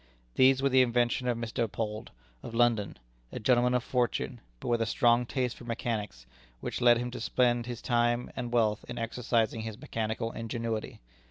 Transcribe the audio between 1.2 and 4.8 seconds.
of Mr. Appold, of London, a gentleman of fortune, but